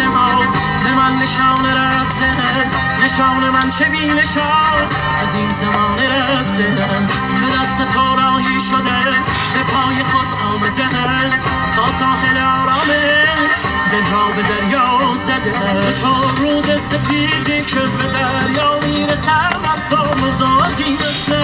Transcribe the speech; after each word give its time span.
in 0.00 0.12
my 0.12 0.29
نشان 1.30 1.66
رفته 1.66 2.26
نشان 3.04 3.50
من 3.50 3.70
چه 3.70 3.84
بی 3.84 4.06
نشان 4.06 4.82
از 5.22 5.34
این 5.34 5.52
زمان 5.52 5.98
رفته 5.98 6.62
به 6.62 7.46
دست 7.60 7.94
تو 7.94 8.16
راهی 8.16 8.60
شده. 8.60 9.00
به 9.54 9.62
پای 9.72 10.02
خود 10.02 10.26
آمده 10.54 10.88
تا 11.76 11.90
ساحل 11.98 12.38
آرامش 12.38 13.60
دل 13.92 14.12
را 14.12 14.26
به 14.36 14.42
دریا 14.42 15.16
زده 15.16 15.52
تو 16.00 16.42
رود 16.44 16.76
سپیدی 16.76 17.60
که 17.60 17.80
به 17.80 18.06
دریا 18.12 18.80
می‌رسد 18.86 19.56
از 19.72 19.88
تو 19.90 20.26
مزاحی 20.26 20.94
مثل 20.94 21.38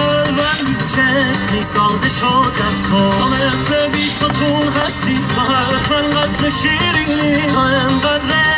چشمی 0.87 1.63
ساده 1.63 2.09
شد 2.09 2.53
در 2.57 2.89
تو 2.89 3.27
مثل 3.29 3.87
بی 3.87 3.99
ستون 3.99 4.73
هستی. 4.85 5.19
تو 5.35 5.41
حتما 5.41 6.21
قصد 6.21 6.49
شیرینی. 6.49 7.45
تو 7.47 7.59
انقدر 7.59 8.56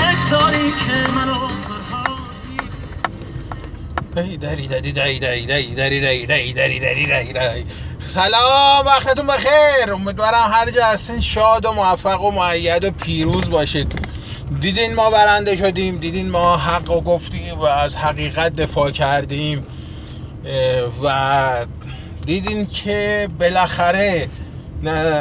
سلام 7.99 8.85
وقتتون 8.85 9.27
بخیر. 9.27 9.93
امیدوارم 9.93 10.51
هر 10.51 10.69
جا 10.69 10.85
هستین. 10.85 11.21
شاد 11.21 11.65
و 11.65 11.71
موفق 11.71 12.23
و 12.23 12.31
معید 12.31 12.83
و 12.83 12.91
پیروز 12.91 13.49
باشید. 13.49 14.09
دیدین 14.59 14.95
ما 14.95 15.09
برنده 15.09 15.55
شدیم. 15.55 15.97
دیدین 15.97 16.29
ما 16.29 16.57
حق 16.57 16.91
و 16.91 17.01
گفتیم 17.01 17.59
و 17.59 17.63
از 17.63 17.95
حقیقت 17.95 18.55
دفاع 18.55 18.91
کردیم. 18.91 19.65
و 21.03 21.65
دیدین 22.25 22.65
که 22.65 23.29
بالاخره 23.39 24.29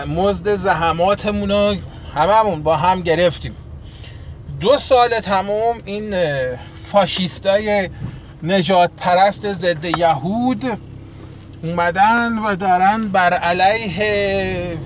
مزد 0.07 0.55
زحماتمون 0.55 1.51
رو 1.51 1.75
هممون 2.15 2.63
با 2.63 2.77
هم 2.77 3.03
گرفتیم. 3.03 3.57
دو 4.61 4.79
سال 4.79 5.21
تموم 5.21 5.77
این 5.85 6.15
فاشیستای 6.83 7.91
نجات 8.43 8.91
پرست 8.97 9.53
ضد 9.53 9.85
یهود 9.85 10.79
اومدن 11.63 12.39
و 12.39 12.57
دارن 12.57 13.09
بر 13.09 13.33
علیه 13.33 14.79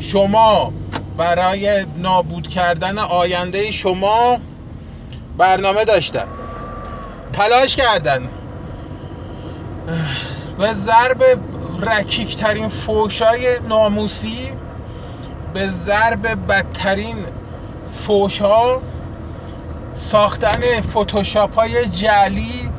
شما 0.00 0.72
برای 1.16 1.86
نابود 1.96 2.48
کردن 2.48 2.98
آینده 2.98 3.70
شما 3.70 4.38
برنامه 5.38 5.84
داشتن. 5.84 6.28
تلاش 7.32 7.76
کردن. 7.76 8.28
به 10.58 10.72
ضرب 10.72 11.24
رکیکترین 11.82 12.68
فوشای 12.68 13.58
ناموسی 13.68 14.50
به 15.54 15.66
ضرب 15.66 16.46
بدترین 16.52 17.16
فوشا 18.08 18.78
ساختن 19.94 20.80
فتوشاپ 20.80 21.54
های 21.54 21.86
جعلی 21.86 22.70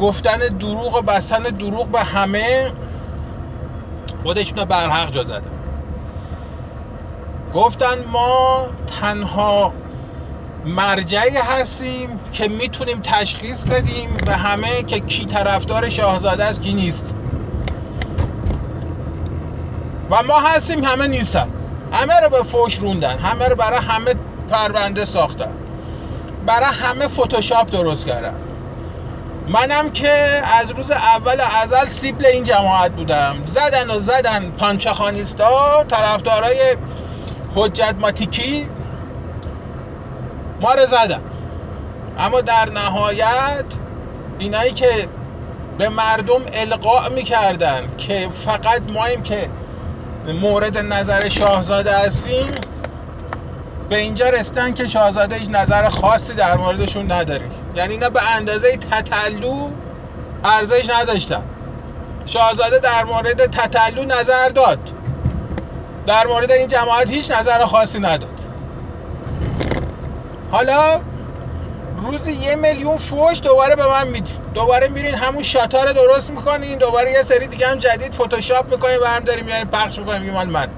گفتن 0.00 0.38
دروغ 0.38 0.96
و 0.98 1.02
بستن 1.02 1.42
دروغ 1.42 1.88
به 1.88 2.00
همه. 2.00 2.72
خودشون 4.22 4.64
برحق 4.64 5.10
جا 5.10 5.24
زدن. 5.24 5.50
گفتن 7.54 8.04
ما 8.12 8.66
تنها 9.00 9.72
مرجعی 10.64 11.36
هستیم 11.36 12.20
که 12.32 12.48
می‌تونیم 12.48 13.00
تشخیص 13.02 13.64
بدیم 13.64 14.16
به 14.26 14.36
همه 14.36 14.82
که 14.82 15.00
کی 15.00 15.24
طرفدار 15.24 15.90
شاهزاده 15.90 16.44
است 16.44 16.62
کی 16.62 16.74
نیست. 16.74 17.14
و 20.10 20.22
ما 20.22 20.40
هستیم 20.40 20.84
همه 20.84 21.08
نیستن. 21.08 21.48
همه 21.92 22.20
رو 22.20 22.28
به 22.28 22.42
فوش 22.42 22.74
روندن 22.74 23.18
همه 23.18 23.48
رو 23.48 23.56
برای 23.56 23.78
همه 23.78 24.14
پرونده 24.48 25.04
ساختن 25.04 25.52
برای 26.46 26.74
همه 26.74 27.08
فتوشاپ 27.08 27.70
درست 27.70 28.06
کردن 28.06 28.34
منم 29.48 29.90
که 29.90 30.40
از 30.60 30.70
روز 30.70 30.90
اول 30.90 31.40
ازل 31.62 31.88
سیبل 31.88 32.26
این 32.26 32.44
جماعت 32.44 32.90
بودم. 32.90 33.36
زدن 33.46 33.90
و 33.90 33.98
زدن 33.98 34.50
پانچخانیستا 34.50 35.84
طرفدارای 35.88 36.76
حجت 37.54 37.94
ماتیکی. 38.00 38.68
ما 40.60 40.74
رو 40.74 40.86
زدن. 40.86 41.20
اما 42.18 42.40
در 42.40 42.70
نهایت 42.70 43.64
اینایی 44.38 44.72
که 44.72 45.08
به 45.78 45.88
مردم 45.88 46.40
القاء 46.52 47.08
می‌کردن 47.08 47.96
که 47.98 48.28
فقط 48.44 48.82
ماییم 48.94 49.22
که 49.22 49.50
مورد 50.40 50.78
نظر 50.78 51.28
شاهزاده 51.28 51.98
هستیم 51.98 52.54
به 53.88 53.96
اینجا 53.96 54.28
رسیدن 54.28 54.74
که 54.74 54.86
شاهزاده 54.86 55.36
هیچ 55.36 55.48
نظر 55.50 55.88
خاصی 55.88 56.34
در 56.34 56.56
موردشون 56.56 57.12
نداری 57.12 57.44
یعنی 57.76 57.92
اینا 57.92 58.10
به 58.10 58.20
اندازه 58.36 58.76
تتلو 58.76 59.70
ارزش 60.44 60.90
نداشتن. 60.90 61.42
شاهزاده 62.26 62.78
در 62.78 63.04
مورد 63.04 63.46
تتلو 63.46 64.04
نظر 64.04 64.48
داد. 64.48 64.78
در 66.06 66.26
مورد 66.26 66.52
این 66.52 66.68
جماعت 66.68 67.10
هیچ 67.10 67.30
نظر 67.30 67.64
خاصی 67.64 67.98
نداد. 67.98 68.40
حالا 70.50 71.00
روزی 71.96 72.32
یه 72.32 72.56
میلیون 72.56 72.98
فوش 72.98 73.42
دوباره 73.42 73.76
به 73.76 73.86
من 73.86 74.08
میدی. 74.08 74.32
دوباره 74.54 74.88
میرین 74.88 75.14
همون 75.14 75.42
شاتا 75.42 75.84
رو 75.84 75.92
درست 75.92 76.30
می‌کنین. 76.30 76.78
دوباره 76.78 77.12
یه 77.12 77.22
سری 77.22 77.46
دیگه 77.46 77.66
هم 77.66 77.78
جدید 77.78 78.14
فتوشاپ 78.14 78.70
می‌کنین. 78.72 78.98
و 79.02 79.06
هم 79.06 79.24
داریم 79.24 79.44
میاریم 79.44 79.68
پخش 79.68 79.98
می‌کنیم. 79.98 80.32
مال 80.32 80.46
من. 80.46 80.68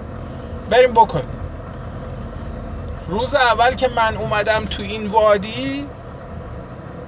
بریم 0.71 0.93
بکن 0.93 1.23
روز 3.11 3.35
اول 3.35 3.75
که 3.75 3.89
من 3.89 4.17
اومدم 4.17 4.65
تو 4.65 4.83
این 4.83 5.07
وادی 5.07 5.87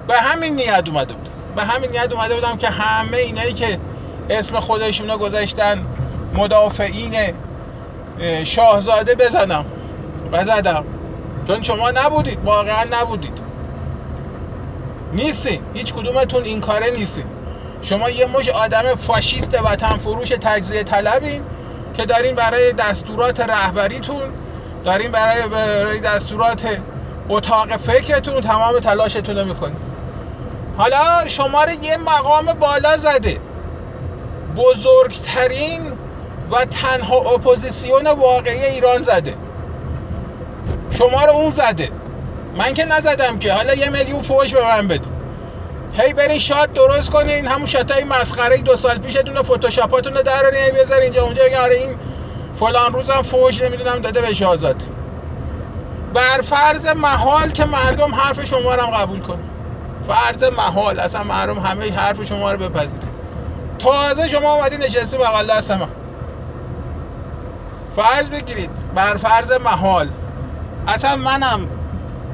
به 0.08 0.14
همین 0.14 0.54
نیت 0.54 0.88
اومده 0.88 1.14
بود 1.14 1.28
به 1.56 1.62
همین 1.62 1.90
نیت 1.90 2.12
اومده 2.12 2.34
بودم 2.34 2.56
که 2.56 2.68
همه 2.68 3.16
اینایی 3.16 3.52
که 3.52 3.78
اسم 4.30 4.60
خودشونو 4.60 5.18
گذاشتن 5.18 5.86
مدافعین 6.34 7.14
شاهزاده 8.44 9.14
بزنم 9.14 9.64
و 10.32 10.44
زدم. 10.44 10.84
چون 11.46 11.62
شما 11.62 11.90
نبودید 11.90 12.38
واقعا 12.44 12.84
نبودید. 12.92 13.38
نیستین. 15.12 15.60
هیچ 15.74 15.94
کدومتون 15.94 16.44
این 16.44 16.60
کاره 16.60 16.90
نیستین. 16.90 17.26
شما 17.82 18.10
یه 18.10 18.26
مش 18.26 18.48
آدم 18.48 18.94
فاشیست 18.94 19.54
وطن 19.64 19.96
فروش 19.96 20.28
تجزیه 20.28 20.82
طلبین 20.82 21.42
که 21.94 22.04
دارین 22.04 22.34
برای 22.34 22.72
دستورات 22.72 23.40
رهبریتون 23.40 24.22
دارین 24.84 25.10
برای, 25.10 25.48
برای 25.48 26.00
دستورات 26.00 26.78
اتاق 27.28 27.76
فکرتون 27.76 28.40
تمام 28.40 28.78
تلاشتون 28.78 29.38
رو 29.38 29.44
می‌کنین 29.44 29.76
حالا 30.76 31.28
شما 31.28 31.64
رو 31.64 31.70
یه 31.70 31.96
مقام 31.96 32.46
بالا 32.60 32.96
زده. 32.96 33.40
بزرگترین 34.56 35.92
و 36.50 36.64
تنها 36.64 37.16
اپوزیسیون 37.16 38.06
واقعی 38.06 38.62
ایران 38.64 39.02
زده. 39.02 39.34
شما 40.90 41.24
رو 41.24 41.32
اون 41.32 41.50
زده. 41.50 41.90
من 42.56 42.74
که 42.74 42.84
نزدم 42.84 43.38
که. 43.38 43.52
حالا 43.52 43.74
یه 43.74 43.90
میلیون 43.90 44.22
فوش 44.22 44.54
به 44.54 44.62
من 44.64 44.88
بده 44.88 45.06
هی 45.92 46.12
برین 46.12 46.38
shot 46.38 46.72
درست 46.72 47.10
کنین. 47.10 47.46
همون 47.46 47.66
shot 47.66 47.97
ای 47.97 48.04
مسخره 48.04 48.56
دو 48.56 48.76
سال 48.76 48.98
پیشتون 48.98 49.36
رو 49.36 49.42
فتوشاپاتون 49.42 50.14
رو 50.14 50.22
درارین 50.22 50.60
اینجا 51.02 51.22
اونجا. 51.24 51.42
آره 51.62 51.76
این 51.76 51.94
فلان 52.62 52.92
روزم 52.92 53.22
فوش 53.22 53.62
نمی‌دونم 53.62 53.98
داده 53.98 54.20
به 54.20 54.34
شاهزاده 54.34 54.84
بر 56.14 56.40
فرض 56.42 56.86
محال 56.86 57.50
که 57.50 57.64
مردم 57.64 58.14
حرف 58.14 58.44
شما 58.44 58.74
رو 58.74 58.82
قبول 58.82 59.20
کنه 59.20 59.44
فرض 60.08 60.44
محال 60.44 61.00
اصلا 61.00 61.22
مردم 61.22 61.58
همه 61.58 61.92
حرف 61.92 62.24
شما 62.24 62.52
رو 62.52 62.58
بپذیره 62.58 63.02
تازه 63.78 64.28
شما 64.28 64.52
اومدین 64.54 64.80
نشستی 64.82 65.18
بغل 65.18 65.46
دست 65.46 65.70
من 65.70 65.88
فرض 67.96 68.30
بگیرید 68.30 68.70
بر 68.94 69.16
فرض 69.16 69.52
محال. 69.52 70.10
اصلا 70.88 71.16
منم 71.16 71.68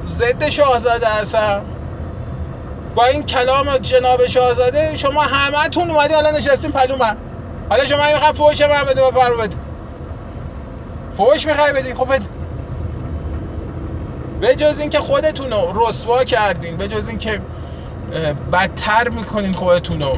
ضد 0.05 0.49
شاهزاده 0.49 1.07
هستم. 1.21 1.65
با 2.95 3.05
این 3.05 3.23
کلام 3.23 3.77
جناب 3.77 4.27
شاهزاده 4.27 4.97
شما 4.97 5.21
همتون 5.23 5.91
اومدی 5.91 6.13
حالا 6.13 6.31
نشستین 6.31 6.71
پلو 6.71 6.97
من. 6.97 7.17
حالا 7.69 7.85
شما 7.85 8.03
می‌خوای 8.13 8.33
فوش 8.33 8.61
من 8.61 8.83
بده 8.83 9.01
بفرما 9.11 9.37
بده. 9.43 9.68
فوش 11.19 11.47
می‌خوای 11.47 11.73
بدی 11.73 11.93
خب 11.93 12.15
بده 12.15 12.25
به 14.41 14.55
جز 14.55 14.79
اینکه 14.79 14.99
خودتون 14.99 15.51
رو 15.51 15.87
رسوا 15.87 16.23
کردین 16.23 16.77
به 16.77 16.87
جز 16.87 17.07
اینکه 17.07 17.41
بدتر 18.51 19.09
می‌کنین 19.09 19.53
خودتون 19.53 20.01
رو. 20.01 20.13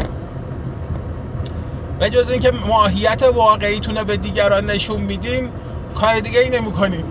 به 1.99 2.09
جز 2.09 2.29
اینکه 2.29 2.51
ماهیت 2.51 3.23
واقعیتون 3.23 3.97
رو 3.97 4.03
به 4.03 4.17
دیگران 4.17 4.65
نشون 4.65 5.01
میدین 5.01 5.49
کار 5.95 6.19
دیگه 6.19 6.39
ای 6.39 6.49
نمی‌کنین. 6.49 7.03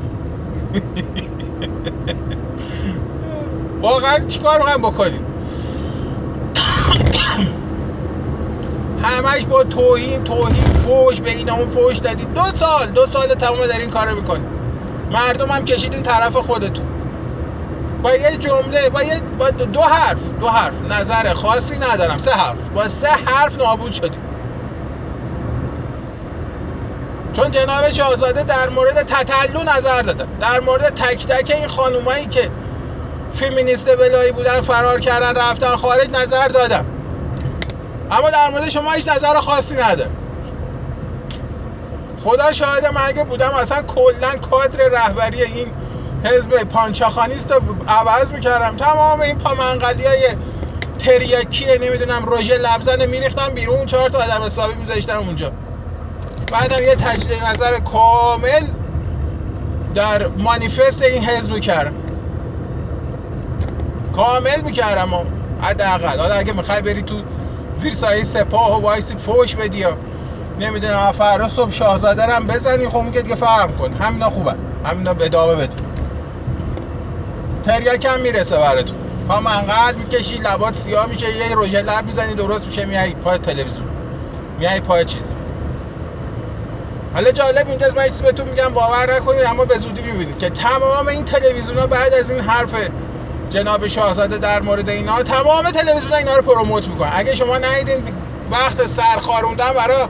واقعا 3.83 4.19
چیکار 4.19 4.59
می‌خوایم 4.59 4.83
بکنیم؟ 4.83 5.25
همش 9.03 9.45
با 9.45 9.65
توهین 9.65 10.25
توهین 10.25 10.65
فوش 10.65 11.21
به 11.21 11.31
این 11.31 11.51
اون 11.51 11.69
فوش 11.69 11.99
دادید 11.99 12.35
دو 12.35 12.43
سال 12.55 12.87
دو 12.87 13.07
سال 13.07 13.29
تمام 13.29 13.67
در 13.67 13.79
این 13.79 13.91
کارو 13.91 14.17
می‌کنید 14.17 14.61
مردم 15.11 15.51
هم 15.51 15.65
کشیدین 15.65 16.03
طرف 16.03 16.37
خودتون. 16.37 16.87
با 18.03 18.15
یه 18.15 18.37
جمله 18.37 18.91
با, 18.91 19.03
یه 19.03 19.21
با 19.39 19.51
دو 19.51 19.81
حرف 19.81 20.19
دو 20.41 20.49
حرف. 20.49 20.75
نظر 20.91 21.35
خاصی 21.35 21.79
ندارم 21.79 22.19
سه 22.19 22.31
حرف. 22.31 22.59
با 22.75 22.89
سه 22.89 23.09
حرف 23.09 23.59
نابود 23.59 23.93
شدیم. 23.93 24.21
چون 27.33 27.51
جناب 27.51 27.93
شاهزاده 27.93 28.43
در 28.43 28.69
مورد 28.69 29.03
تتلو 29.03 29.63
نظر 29.77 30.03
دادن 30.03 30.27
در 30.41 30.61
مورد 30.61 30.95
تک 30.95 31.27
تک 31.27 31.57
این 31.57 31.69
خانومایی 31.69 32.27
که 32.27 32.51
فیمینیست 33.33 33.97
بلایی 33.97 34.33
بودن 34.33 34.61
فرار 34.61 35.01
کردن 35.01 35.41
رفتن 35.41 35.77
خارج 35.77 36.11
نظر 36.11 36.49
دادم. 36.49 36.85
اما 38.11 38.31
در 38.31 38.51
مورد 38.51 38.69
شما 38.69 38.93
هیچ 38.93 39.09
نظر 39.09 39.41
خاصی 39.41 39.77
نداره 39.77 40.11
خدا 42.25 42.53
شاهد 42.53 42.87
من 42.87 43.01
اگه 43.07 43.25
بودم 43.25 43.51
اصلا 43.55 43.83
کلا 43.83 44.37
کادر 44.51 44.89
رهبری 44.89 45.43
این 45.43 45.73
حزب 46.25 46.65
پانچاخانیست 46.65 47.53
رو 47.53 47.77
عوض 47.89 48.33
می‌کردم. 48.33 48.77
تمام 48.77 49.21
این 49.21 49.39
پامنقلی 49.39 50.07
های 50.07 50.29
تریاکی 50.99 51.79
نمی‌دونم 51.79 52.25
روژه 52.25 52.59
لبزن 52.59 53.07
میریختم 53.07 53.55
بیرون 53.55 53.87
چهار 53.87 54.11
تا 54.11 54.19
آدم 54.19 54.43
حسابی 54.43 54.75
میذاشتم 54.75 55.19
اونجا. 55.19 55.53
بعدم 56.53 56.83
یه 56.83 56.95
تجدید 56.95 57.45
نظر 57.45 57.79
کامل 57.79 58.67
در 59.95 60.27
مانیفست 60.27 61.03
این 61.03 61.25
حزب 61.25 61.53
می‌کردم. 61.53 61.95
کامل 64.17 64.63
می‌کردم 64.65 65.27
حداقل. 65.63 66.19
حالا 66.19 66.35
اگه 66.35 66.53
می‌خوای 66.53 66.83
بری 66.83 67.03
تو 67.03 67.23
زیر 67.81 67.95
سایه 67.95 68.25
سپاه 68.25 68.79
و 68.79 68.83
وایسی 68.83 69.17
فوش 69.17 69.57
بدی 69.57 69.79
یا 69.79 69.97
نمی‌دونم 70.61 71.13
فردا 71.13 71.49
صبح 71.49 71.71
شاهزاده 71.71 72.23
هم 72.23 72.47
بزنی. 72.47 72.89
خب 72.89 73.01
میگه 73.01 73.21
دیگه 73.23 73.37
فرق 73.37 73.77
کن 73.77 73.93
همینا 73.93 74.31
خوبه 74.31 74.55
همینا 74.85 75.15
به 75.15 75.25
ادامه 75.25 75.55
بده 75.55 75.77
تریاک 77.63 78.05
هم 78.05 78.21
می‌رسه 78.21 78.59
براتون. 78.59 78.97
پا 79.29 79.41
منقل 79.41 79.95
می‌کشی 79.95 80.39
لبات 80.39 80.77
سیاه 80.77 81.07
میشه 81.07 81.37
یه 81.37 81.55
روژه 81.55 81.83
لب 81.83 82.07
می‌زنی 82.07 82.35
درست 82.35 82.67
میشه 82.67 82.85
میای 82.85 83.15
پای 83.15 83.39
تلویزیون. 83.39 83.89
میای 84.59 84.81
پای 84.81 85.05
چیز. 85.05 85.35
حالا 87.15 87.31
جالب 87.31 87.69
اینجاست 87.69 87.97
من 87.97 88.05
چیزی 88.05 88.23
بهتون 88.23 88.49
میگم 88.49 88.69
باور 88.69 89.17
نکنید 89.17 89.45
اما 89.47 89.65
به 89.65 89.79
زودی 89.79 90.03
می‌بینید 90.03 90.39
که 90.39 90.51
تمام 90.51 91.09
این 91.09 91.25
تلویزیون 91.25 91.79
ها 91.79 91.87
بعد 91.87 92.15
از 92.15 92.31
این 92.31 92.41
حرف 92.41 92.75
جناب 93.51 93.89
شاهزاده 93.89 94.39
در 94.39 94.63
مورد 94.63 94.89
اینا 94.89 95.23
تمام 95.23 95.71
تلویزیون 95.71 96.13
اینا 96.13 96.37
رو 96.37 96.43
پروموت 96.43 96.89
می‌کنن 96.89 97.11
اگه 97.13 97.35
شما 97.35 97.59
ندیدین 97.59 98.05
وقت 98.51 98.87
سرخاروندن 98.87 99.73
برای 99.73 100.07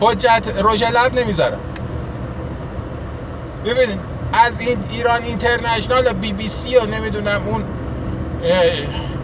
حجت 0.00 0.48
روژه 0.62 0.90
لب 0.90 1.14
نمی‌ذارن 1.14 1.58
ببینید 3.64 4.00
از 4.32 4.60
این 4.60 4.84
ایران 4.90 5.22
اینترنشنال 5.22 6.12
بی 6.12 6.32
بی 6.32 6.48
سی 6.48 6.76
و 6.76 6.86
نمی‌دونم 6.86 7.42
اون 7.46 7.64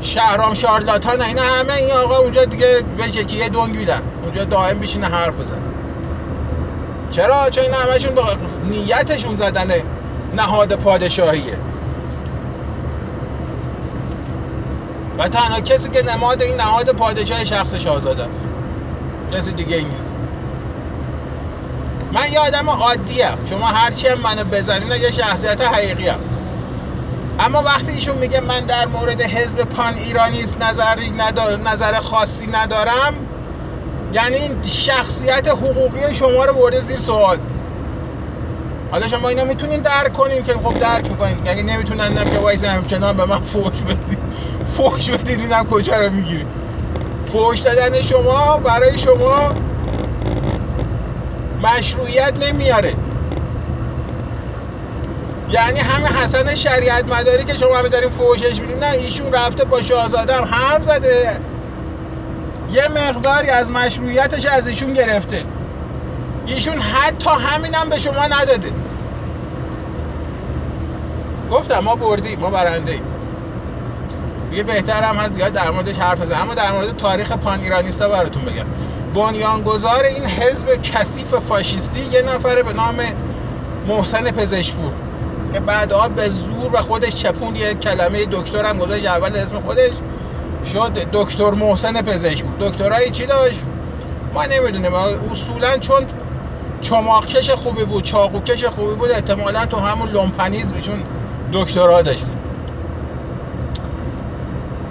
شهرام 0.00 0.54
شارلاتان 0.54 1.20
اینا 1.20 1.42
همه 1.42 1.72
این 1.72 1.92
آقا 1.92 2.16
اونجا 2.16 2.44
دیگه 2.44 2.82
به 2.98 3.08
یکی 3.08 3.36
یه 3.36 3.48
دنگ 3.48 3.76
میدن. 3.76 4.02
اونجا 4.22 4.44
دائم 4.44 4.78
بشینه 4.78 5.06
حرف 5.06 5.34
بزن 5.34 5.62
چرا؟ 7.10 7.50
چون 7.50 7.64
این 7.64 7.72
همشون 7.74 8.12
نیتشون 8.64 9.34
زدن 9.34 9.68
نهاد 10.34 10.74
پادشاهیه. 10.74 11.58
و 15.18 15.28
تنها 15.28 15.60
کسی 15.60 15.88
که 15.88 16.02
نماد 16.02 16.42
این 16.42 16.56
نهاد 16.56 16.90
پادشاه 16.90 17.44
شخص 17.44 17.74
شاهزاده 17.74 18.24
است. 18.24 18.48
کسی 19.32 19.52
دیگه 19.52 19.76
نیست. 19.76 20.16
من 22.12 22.32
یه 22.32 22.38
آدم 22.38 22.70
عادیه 22.70 23.28
شما 23.50 23.66
هرچی 23.66 24.08
هم 24.08 24.18
منو 24.18 24.44
بزنین 24.44 24.92
یه 24.92 25.10
شخصیت 25.10 25.60
حقیقی 25.60 26.08
هم. 26.08 26.20
اما 27.40 27.62
وقتی 27.62 27.92
ایشون 27.92 28.18
میگه 28.18 28.40
من 28.40 28.60
در 28.60 28.86
مورد 28.86 29.20
حزب 29.20 29.58
پان 29.58 29.94
ایرانیست 29.94 30.62
نظری 30.62 31.10
ندار... 31.10 31.56
نظر 31.56 32.00
خاصی 32.00 32.46
ندارم 32.46 33.14
یعنی 34.12 34.36
این 34.36 34.62
شخصیت 34.62 35.48
حقوقی 35.48 36.14
شما 36.14 36.44
رو 36.44 36.54
برده 36.54 36.80
زیر 36.80 36.98
سوال. 36.98 37.38
حالا 38.90 39.08
شما 39.08 39.28
اینا 39.28 39.44
می‌تونین 39.44 39.80
درک 39.80 40.12
کنین 40.12 40.44
که 40.44 40.52
خب 40.52 40.78
درک 40.78 41.10
می‌کنین. 41.10 41.46
یعنی 41.46 41.62
نمی‌تونن 41.62 42.04
نم 42.04 42.24
که 42.24 42.38
وایس 42.38 42.64
همچنان 42.64 43.16
به 43.16 43.24
من 43.24 43.40
فوش 43.40 43.82
بدید 43.82 44.18
فوش 44.76 45.10
بدید 45.10 45.40
اینم 45.40 45.66
کجا 45.66 46.00
رو 46.00 46.10
می‌گیریم. 46.10 46.46
فوش 47.26 47.60
دادن 47.60 48.02
شما 48.02 48.58
برای 48.58 48.98
شما 48.98 49.48
مشروعیت 51.62 52.32
نمیاره. 52.40 52.94
یعنی 55.50 55.80
همه 55.80 56.08
حسن 56.08 56.54
شریعت 56.54 57.04
مداری 57.04 57.44
که 57.44 57.58
شما 57.58 57.76
همه 57.76 57.88
داریم 57.88 58.10
فوشش 58.10 58.60
میدین 58.60 58.78
نه 58.78 58.90
ایشون 58.90 59.32
رفته 59.32 59.64
با 59.64 59.82
شاهزاده 59.82 60.36
هم 60.36 60.44
حرف 60.44 60.84
زده. 60.84 61.40
یه 62.72 62.88
مقداری 62.88 63.48
از 63.48 63.70
مشروعیتش 63.70 64.46
از 64.46 64.68
ایشون 64.68 64.92
گرفته. 64.92 65.44
ایشون 66.46 66.80
حتی 66.80 67.30
همینم 67.30 67.88
به 67.90 67.98
شما 67.98 68.26
نداده. 68.26 68.72
گفتم 71.50 71.78
ما 71.78 71.94
بردیم 71.94 72.38
ما 72.38 72.50
برنده 72.50 72.92
ایم. 72.92 73.02
دیگه 74.50 74.62
بهتر 74.62 75.02
هم 75.02 75.16
هست 75.16 75.34
زیاد 75.34 75.52
در 75.52 75.70
موردش 75.70 75.96
حرف 75.96 76.20
بزنم 76.20 76.42
اما 76.42 76.54
در 76.54 76.72
مورد 76.72 76.96
تاریخ 76.96 77.32
پان 77.32 77.60
ایرانیستا 77.60 78.08
براتون 78.08 78.44
بگم. 78.44 78.66
بنیانگذار 79.14 80.04
این 80.04 80.24
حزب 80.24 80.82
کثیف 80.82 81.34
فاشیستی 81.34 82.00
یه 82.00 82.22
نفره 82.22 82.62
به 82.62 82.72
نام 82.72 82.96
محسن 83.88 84.30
پزشپور 84.30 84.92
که 85.52 85.60
بعدها 85.60 86.08
به 86.08 86.28
زور 86.28 86.70
و 86.72 86.76
خودش 86.76 87.14
چپون 87.14 87.56
یه 87.56 87.74
کلمه 87.74 88.24
دکتر 88.24 88.64
هم 88.64 88.78
گذاشت 88.78 89.06
اول 89.06 89.36
اسم 89.36 89.60
خودش 89.60 89.92
شد 90.72 90.92
دکتر 91.12 91.50
محسن 91.50 92.02
پزشپور 92.02 92.68
دکترای 92.70 93.10
چی 93.10 93.26
داشت؟ 93.26 93.60
ما 94.34 94.44
نمی‌دونیم. 94.44 94.94
اصولا 95.32 95.78
چون 95.78 96.06
چماقکش 96.80 97.50
خوبی 97.50 97.84
بود 97.84 98.04
چاقوکش 98.04 98.64
خوبی 98.64 98.94
بود 98.94 99.10
احتمالا 99.10 99.66
تو 99.66 99.76
همون 99.76 100.08
لومپنیزمشون 100.08 101.02
دکترا 101.52 102.02
داشت. 102.02 102.26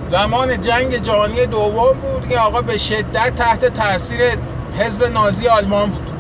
زمان 0.03 0.61
جنگ 0.61 0.97
جهانی 0.97 1.45
دوم 1.45 1.97
بود 2.01 2.29
که 2.29 2.39
آقا 2.39 2.61
به 2.61 2.77
شدت 2.77 3.35
تحت 3.35 3.65
تاثیر 3.65 4.21
حزب 4.77 5.03
نازی 5.03 5.47
آلمان 5.47 5.89
بود. 5.89 6.11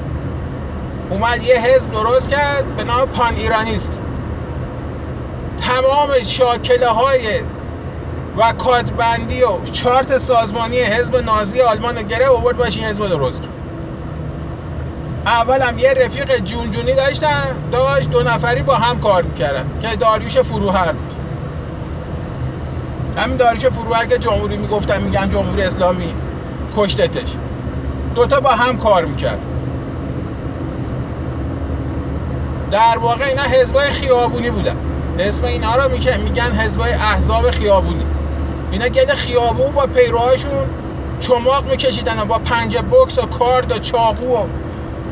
اومد 1.09 1.43
یه 1.43 1.55
حزب 1.55 1.91
درست 1.91 2.29
کرد 2.29 2.75
به 2.75 2.83
نام 2.83 3.05
پان 3.05 3.35
ایرانیست. 3.35 4.01
تمام 5.57 6.09
شاکله 6.25 6.87
های 6.87 7.39
و 8.37 8.51
کادبندی 8.51 9.43
و 9.43 9.65
چارت 9.71 10.17
سازمانی 10.17 10.77
حزب 10.77 11.15
نازی 11.15 11.61
آلمان 11.61 12.01
گره 12.01 12.27
آورد 12.29 12.57
باش 12.57 12.77
این 12.77 12.85
حزب 12.85 13.07
درست 13.07 13.41
کرد. 13.41 13.64
اول 15.25 15.61
هم 15.61 15.79
یه 15.79 15.93
رفیق 15.93 16.37
جونجونی 16.43 16.93
داشتن 16.93 17.69
داشت 17.71 18.09
دو 18.09 18.23
نفری 18.23 18.63
با 18.63 18.75
هم 18.75 18.99
کار 18.99 19.23
می‌کردن 19.23 19.79
که 19.81 19.95
داریوش 19.95 20.37
فروهر 20.37 20.91
بود. 20.91 21.13
همین 23.17 23.37
داریوش 23.37 23.65
فروهر 23.65 24.05
که 24.05 24.17
جمهوری 24.17 24.57
می‌گفتن 24.57 25.01
میگن 25.01 25.29
جمهوری 25.29 25.61
اسلامی 25.61 26.13
کشتتش. 26.77 27.29
دوتا 28.15 28.39
با 28.39 28.49
هم 28.49 28.77
کار 28.77 29.05
می‌کرد 29.05 29.39
در 32.71 32.97
واقع 33.01 33.25
اینا 33.25 33.43
حزبای 33.43 33.89
خیابونی 33.89 34.49
بودن. 34.49 34.75
اسم 35.19 35.45
اینا 35.45 35.75
رو 35.75 35.91
میگن 36.23 36.51
حزبای 36.51 36.91
احزاب 36.93 37.51
خیابونی. 37.51 38.05
اینا 38.71 38.87
گل 38.87 39.13
خیابون 39.13 39.71
با 39.71 39.85
پیروهاشون 39.85 40.69
چماق 41.19 41.71
میکشیدن 41.71 42.23
با 42.23 42.39
پنجه 42.39 42.81
بکس 42.81 43.19
و 43.19 43.25
کارد 43.25 43.71
و 43.71 43.79
چاقو 43.79 44.35
و 44.35 44.47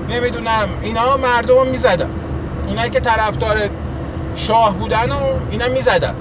نمی‌دونم. 0.09 0.69
اینا 0.81 1.17
مردم 1.17 1.55
رو 1.55 1.65
می‌زدن. 1.65 2.09
اونایی 2.67 2.89
که 2.89 2.99
طرفدار 2.99 3.57
شاه 4.35 4.73
بودن 4.73 5.11
و 5.11 5.19
اینا 5.51 5.67
می‌زدن. 5.67 6.15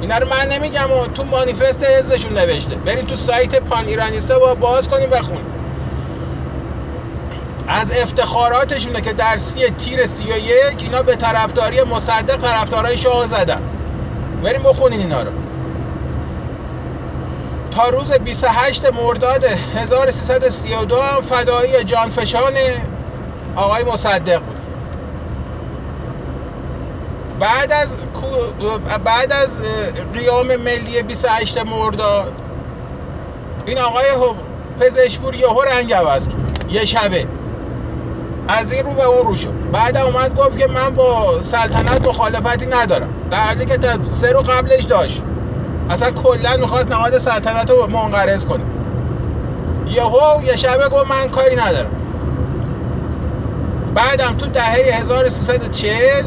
اینا 0.00 0.18
رو 0.18 0.28
من 0.28 0.48
نمیگم 0.48 0.90
و 0.90 1.06
تو 1.06 1.24
مانیفست 1.24 1.84
حزبشون 1.84 2.32
نوشته. 2.32 2.76
برین 2.76 3.06
تو 3.06 3.16
سایت 3.16 3.60
پان 3.60 3.86
ایرانیستا 3.86 4.38
با 4.38 4.54
باز 4.54 4.88
کنیم 4.88 5.10
بخون 5.10 5.38
از 7.68 7.92
افتخاراتشونه 7.92 9.00
که 9.00 9.12
در 9.12 9.36
سی 9.36 9.70
تیر 9.70 10.06
سی 10.06 10.24
و 10.24 10.36
یک 10.36 10.76
اینا 10.78 11.02
به 11.02 11.16
طرفداری 11.16 11.82
مصدق 11.82 12.36
طرفدارای 12.36 12.98
شاه 12.98 13.26
زدن. 13.26 13.62
بریم 14.42 14.62
بخونین 14.62 15.00
اینا 15.00 15.22
رو. 15.22 15.30
تا 17.76 17.88
روز 17.88 18.12
28 18.12 18.84
مرداد 18.92 19.44
1332 19.44 20.96
هم 20.96 21.22
فدایی 21.22 21.84
جانفشان 21.84 22.52
آقای 23.56 23.84
مصدق 23.84 24.38
بود. 24.38 24.56
بعد 27.40 27.72
از 27.72 27.98
بعد 29.04 29.32
از 29.32 29.58
قیام 30.14 30.46
ملی 30.46 31.02
28 31.02 31.66
مرداد 31.66 32.32
این 33.66 33.78
آقای 33.78 34.04
پزشپور 34.80 35.34
یهو 35.34 35.62
رنگ 35.62 35.92
عوض 35.92 36.28
یه 36.70 36.84
شبه. 36.84 37.26
از 38.48 38.72
این 38.72 38.84
رو 38.84 38.94
به 38.94 39.04
اون 39.04 39.26
رو 39.26 39.36
شد. 39.36 39.52
بعد 39.72 39.96
اومد 39.96 40.34
گفت 40.34 40.58
که 40.58 40.66
من 40.66 40.90
با 40.90 41.40
سلطنت 41.40 42.06
مخالفتی 42.08 42.66
ندارم. 42.66 43.14
در 43.30 43.38
حالی 43.38 43.64
که 43.64 43.78
سه 44.10 44.32
رو 44.32 44.40
قبلش 44.40 44.82
داشت. 44.82 45.22
اصلا 45.92 46.10
کلا 46.10 46.56
می‌خواست 46.56 46.90
نهاد 46.90 47.18
سلطنت 47.18 47.70
رو 47.70 47.86
منقرض 47.90 48.46
کنه. 48.46 48.64
یهو 49.86 50.42
یه 50.44 50.56
شبه 50.56 50.88
گفت 50.88 51.10
من 51.10 51.28
کاری 51.28 51.56
ندارم. 51.56 51.90
بعدم 53.94 54.36
تو 54.38 54.46
دهه 54.46 55.00
1340 55.00 56.24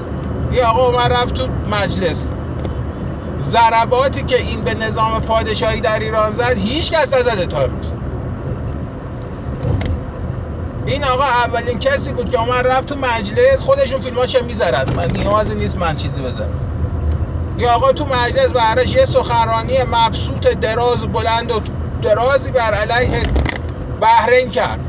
یه 0.51 0.65
آقا 0.65 0.87
اومد 0.87 1.13
رفت 1.13 1.33
تو 1.33 1.47
مجلس. 1.71 2.29
ضرباتی 3.41 4.23
که 4.23 4.37
این 4.37 4.61
به 4.61 4.73
نظام 4.73 5.21
پادشاهی 5.21 5.81
در 5.81 5.99
ایران 5.99 6.31
زد 6.31 6.57
هیچ 6.57 6.91
کس 6.91 7.13
نزده 7.13 7.45
تا 7.45 7.57
امروز. 7.57 7.87
این 10.85 11.03
آقا 11.03 11.23
اولین 11.23 11.79
کسی 11.79 12.11
بود 12.11 12.29
که 12.29 12.41
اومد 12.41 12.67
رفت 12.67 12.85
تو 12.85 12.95
مجلس 12.95 13.63
خودشون 13.63 14.01
فیلماش 14.01 14.35
می‌ذارن. 14.41 14.85
من 14.95 15.05
نیازی 15.15 15.55
نیست 15.55 15.77
من 15.77 15.95
چیزی 15.95 16.21
بذارم. 16.21 16.74
یا 17.57 17.71
آقا 17.73 17.91
تو 17.91 18.05
مجلس 18.05 18.51
براش 18.51 18.95
یه 18.95 19.05
سخنرانی 19.05 19.83
مبسوط 19.83 20.47
دراز 20.47 21.05
بلند 21.07 21.51
و 21.51 21.59
درازی 22.01 22.51
بر 22.51 22.73
علیه 22.73 23.23
بحرین 24.01 24.51
کرد. 24.51 24.79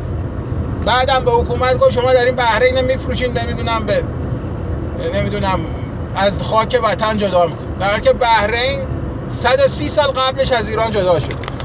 بعدم 0.87 1.25
به 1.25 1.31
حکومت 1.31 1.79
گفت 1.79 1.93
شما 1.93 2.13
دارین 2.13 2.35
بحرین 2.35 2.81
میفروشین 2.81 3.39
نمی‌دونم 3.39 3.87
به 3.87 4.05
نمی‌دونم 5.15 5.61
از 6.17 6.43
خاک 6.43 6.81
وطن 6.83 7.17
جدا 7.17 7.47
میکن 7.47 7.77
در 7.81 8.01
که 8.01 8.13
بحرین 8.13 8.81
130 9.29 9.89
سال 9.89 10.07
قبلش 10.07 10.53
از 10.53 10.69
ایران 10.69 10.91
جدا 10.91 11.21
شده. 11.21 11.56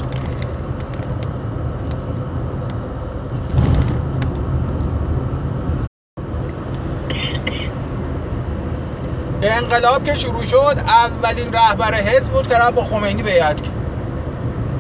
انقلاب 9.73 10.03
که 10.03 10.15
شروع 10.15 10.45
شد 10.45 10.75
اولین 10.87 11.53
رهبر 11.53 11.95
حزب 11.95 12.33
بود 12.33 12.47
که 12.47 12.55
رفت 12.55 12.73
با 12.73 12.85
خمینی 12.85 13.23
بیعت 13.23 13.61
کرد 13.61 13.73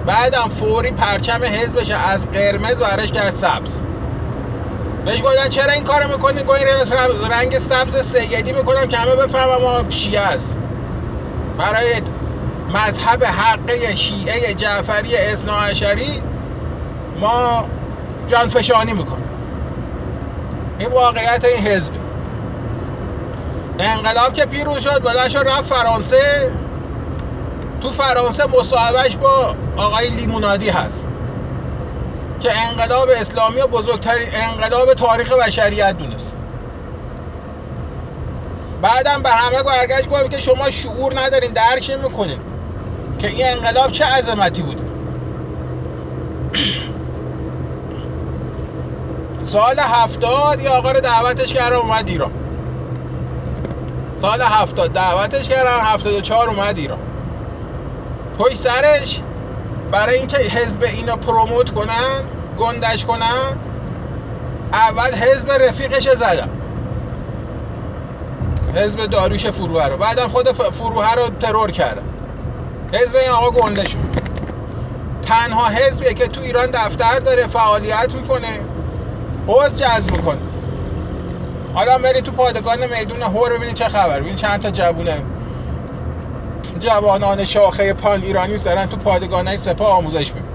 بعدم 0.05 0.49
فوری 0.59 0.91
پرچم 0.91 1.43
حزبش 1.43 1.91
از 1.91 2.31
قرمز 2.31 2.81
برش 2.81 3.11
کرد 3.11 3.29
سبز. 3.29 3.79
بهش 5.05 5.21
گفتن 5.21 5.49
چرا 5.49 5.73
این 5.73 5.83
کارو 5.83 6.07
می‌کنی؟ 6.07 6.43
گویا 6.43 6.83
رنگ 7.29 7.57
سبز 7.57 8.05
سیدی 8.05 8.51
می‌کنم 8.51 8.85
که 8.85 8.97
همه 8.97 9.15
بفهمم 9.15 9.61
ما 9.61 9.89
شیعه 9.89 10.21
است. 10.21 10.57
برای 11.57 12.01
مذهب 12.73 13.23
حقه 13.23 13.95
شیعه 13.95 14.53
جعفری 14.53 15.15
اثناعشری 15.15 16.21
ما 17.19 17.65
جانفشانی 18.27 18.93
می‌کنیم. 18.93 19.29
این 20.79 20.89
واقعیت 20.89 21.45
این 21.45 21.67
حزبه. 21.67 22.00
انقلاب 23.81 24.33
که 24.33 24.45
پیروز 24.45 24.83
شد 24.83 25.03
بلند 25.03 25.37
رفت 25.37 25.73
فرانسه. 25.73 26.51
تو 27.81 27.91
فرانسه 27.91 28.45
مصاحبهش 28.45 29.15
با 29.15 29.55
آقای 29.77 30.09
لیمونادی 30.09 30.69
هست 30.69 31.05
که 32.39 32.49
انقلاب 32.69 33.09
اسلامی 33.09 33.61
و 33.61 33.67
بزرگترین 33.67 34.27
انقلاب 34.33 34.93
تاریخ 34.93 35.31
بشریت 35.31 35.97
دونست. 35.97 36.31
بعدم 38.81 39.23
به 39.23 39.29
همه 39.29 39.63
برگشت 39.63 40.07
گفت 40.07 40.29
که 40.29 40.39
شما 40.39 40.71
شعور 40.71 41.19
ندارین 41.19 41.53
درک 41.53 41.91
می‌کنین 42.03 42.39
که 43.19 43.27
این 43.27 43.47
انقلاب 43.47 43.91
چه 43.91 44.05
عظمتی 44.05 44.61
بوده. 44.61 44.83
سال 49.51 49.79
هفتاد 49.79 50.61
یه 50.61 50.69
آقا 50.69 50.91
رو 50.91 51.01
دعوتش 51.01 51.53
کردم 51.53 51.75
اومد 51.75 52.09
ایران. 52.09 52.40
سال 54.21 54.41
هفتاد 54.41 54.93
دعوتش 54.93 55.49
کردن 55.49 55.79
هفتاد 55.79 56.13
و 56.13 56.21
چهار 56.21 56.49
اومد 56.49 56.77
ایران. 56.77 56.99
پای 58.37 58.55
سرش 58.55 59.21
برای 59.91 60.17
اینکه 60.17 60.37
حزب 60.37 60.83
اینا 60.83 61.15
پروموت 61.15 61.71
کنن 61.71 62.23
گندش 62.57 63.05
کنن 63.05 63.57
اول 64.73 65.15
حزب 65.15 65.51
رفیقش 65.51 66.09
زدن. 66.09 66.49
حزب 68.75 69.05
داروش 69.05 69.45
فروه 69.45 69.87
رو. 69.87 69.97
بعدم 69.97 70.27
خود 70.27 70.51
فروه 70.51 71.13
رو 71.13 71.27
ترور 71.39 71.71
کردن. 71.71 72.03
حزب 72.93 73.15
این 73.15 73.29
آقا 73.29 73.51
گنده 73.51 73.89
شد. 73.89 73.97
تنها 75.25 75.67
حزبیه 75.67 76.13
که 76.13 76.27
تو 76.27 76.41
ایران 76.41 76.71
دفتر 76.71 77.19
داره 77.19 77.47
فعالیت 77.47 78.13
می‌کنه. 78.13 78.59
حوز 79.47 79.77
جذب 79.77 80.11
می‌کنه. 80.11 80.50
حالا 81.73 81.97
برید 81.97 82.23
تو 82.23 82.31
پادگان 82.31 82.99
میدون 82.99 83.21
هور 83.21 83.53
ببینید 83.53 83.75
چه 83.75 83.89
خبر. 83.89 84.19
ببینید 84.19 84.37
چند 84.37 84.61
تا 84.61 84.71
جوونه. 84.71 85.21
جوانان 86.79 87.45
شاخه 87.45 87.93
پان 87.93 88.21
ایرانیست 88.21 88.65
دارن 88.65 88.85
تو 88.85 88.97
پادگان 88.97 89.47
های 89.47 89.57
سپاه 89.57 89.97
آموزش 89.97 90.33
می‌بینن 90.33 90.51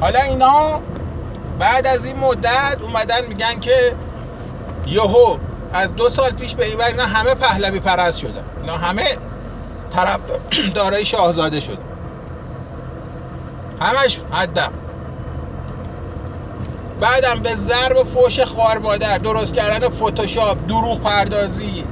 حالا 0.00 0.20
اینا 0.20 0.80
بعد 1.58 1.86
از 1.86 2.04
این 2.04 2.16
مدت 2.16 2.76
اومدن 2.80 3.26
میگن 3.28 3.60
که 3.60 3.94
یهو 4.86 5.36
از 5.72 5.94
دو 5.94 6.08
سال 6.08 6.30
پیش 6.30 6.54
به 6.54 6.64
اینور 6.64 6.84
اینا 6.84 7.02
همه 7.02 7.34
پهلوی 7.34 7.80
پرست 7.80 8.18
شدن. 8.18 8.44
اینا 8.60 8.76
همه 8.76 9.04
طرف 9.90 10.18
دارای 10.74 11.04
شاهزاده 11.04 11.60
شدن. 11.60 11.84
همش 13.80 14.20
حدم 14.32 14.72
بعدم 17.02 17.40
به 17.40 17.54
ضرب 17.54 18.06
فوش 18.06 18.40
خوار 18.40 18.78
مادر 18.78 19.18
درست 19.18 19.54
کردن 19.54 19.88
فتوشاپ 19.88 20.66
دروغ 20.68 21.00
پردازی 21.00 21.84